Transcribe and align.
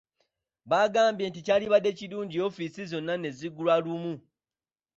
Baagambye 0.69 1.25
nti 1.27 1.39
kyandibadde 1.45 1.89
kirungi 1.99 2.37
ofiisi 2.47 2.81
zonna 2.91 3.13
ne 3.17 3.29
ziggulawo 3.37 3.81
lumu. 3.85 4.13